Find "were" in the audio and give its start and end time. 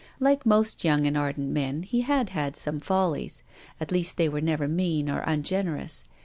4.29-4.41